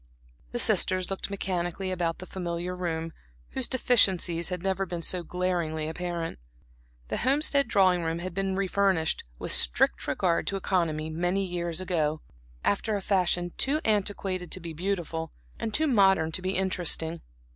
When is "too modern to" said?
15.71-16.41